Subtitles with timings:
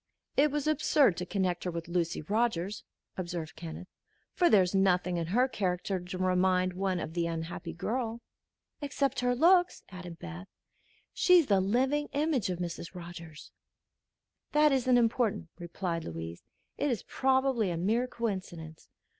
[0.35, 2.83] "It was absurd to connect her with Lucy Rogers,"
[3.17, 3.87] observed Kenneth,
[4.33, 8.19] "for there is nothing in her character to remind one of the unhappy girl."
[8.81, 10.47] "Except her looks," added Beth.
[11.13, 12.95] "She's the living image of Mrs.
[12.95, 13.51] Rogers."
[14.53, 16.41] "That isn't important," replied Louise.
[16.79, 18.89] "It is probably a mere coincidence.